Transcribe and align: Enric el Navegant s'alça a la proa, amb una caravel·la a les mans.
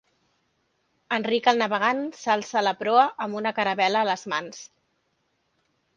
Enric 1.17 1.49
el 1.51 1.59
Navegant 1.63 2.01
s'alça 2.21 2.59
a 2.61 2.65
la 2.69 2.73
proa, 2.81 3.03
amb 3.27 3.39
una 3.43 3.55
caravel·la 3.61 4.03
a 4.03 4.09
les 4.13 4.29
mans. 4.35 4.63